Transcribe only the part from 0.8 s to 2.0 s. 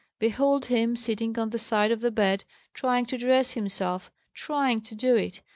sitting on the side of